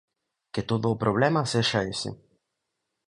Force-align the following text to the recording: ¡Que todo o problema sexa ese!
¡Que 0.53 0.61
todo 0.69 0.87
o 0.91 0.99
problema 1.03 1.49
sexa 1.53 1.79
ese! 1.93 2.11